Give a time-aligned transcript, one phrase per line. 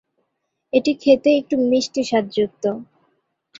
[0.73, 2.63] এটি খেতে একটু মিষ্টি স্বাদযুক্ত।